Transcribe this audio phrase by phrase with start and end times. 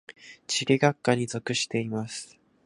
[0.47, 2.35] 地理学科に属しています。